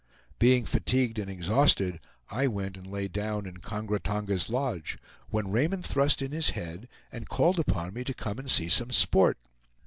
Being 0.39 0.65
fatigued 0.65 1.19
and 1.19 1.29
exhausted, 1.29 1.99
I 2.31 2.47
went 2.47 2.75
and 2.75 2.87
lay 2.87 3.07
down 3.07 3.45
in 3.45 3.57
Kongra 3.57 3.99
Tonga's 3.99 4.49
lodge, 4.49 4.97
when 5.29 5.51
Raymond 5.51 5.85
thrust 5.85 6.23
in 6.23 6.31
his 6.31 6.49
head, 6.57 6.89
and 7.11 7.29
called 7.29 7.59
upon 7.59 7.93
me 7.93 8.03
to 8.05 8.13
come 8.15 8.39
and 8.39 8.49
see 8.49 8.67
some 8.67 8.89
sport. 8.89 9.37